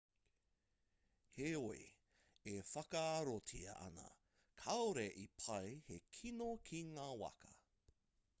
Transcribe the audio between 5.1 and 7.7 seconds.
i pā he kino ki ngā waka